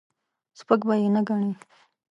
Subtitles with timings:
[0.59, 1.51] سپک به یې نه ګڼې.